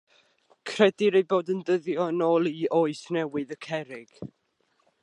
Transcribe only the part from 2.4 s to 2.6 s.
i